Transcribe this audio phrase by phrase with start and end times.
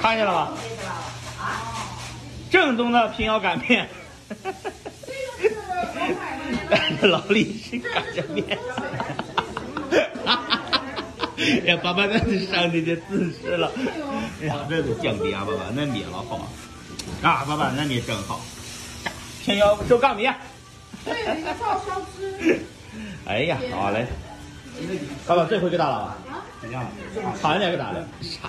[0.00, 0.52] 看见了吧？
[2.50, 3.88] 正宗的平遥擀面。
[6.70, 8.58] 带着老力擀着面。
[11.38, 13.70] 哎呀，爸爸那是上去的姿势了。
[14.40, 16.48] 哎呀，这是酱底啊，爸爸那面老好
[17.22, 18.40] 啊，爸爸那面真好。
[19.44, 20.34] 平遥手擀面。
[21.04, 21.14] 个
[21.58, 22.60] 烧汁。
[23.26, 24.06] 哎呀，好嘞。
[25.26, 26.16] 爸爸，这回给打了吧？
[26.60, 26.84] 怎样？
[27.42, 28.02] 好一点给打了。
[28.22, 28.48] 啥？